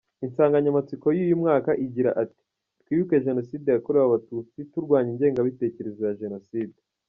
Insanganyamatsiko 0.25 1.05
y’uyu 1.17 1.39
mwaka 1.41 1.71
igira 1.85 2.09
iti 2.23 2.41
‘Twibuke 2.81 3.23
Jenoside 3.27 3.67
yakorewe 3.71 4.05
Abatutsi, 4.07 4.57
turwanya 4.71 5.09
ingengabitekerezo 5.13 6.01
ya 6.07 6.17
Jenoside’. 6.23 6.75